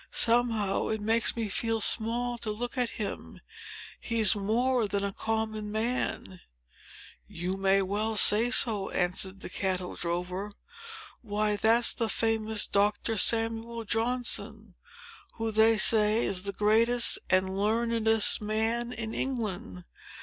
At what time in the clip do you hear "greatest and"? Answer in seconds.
16.53-17.49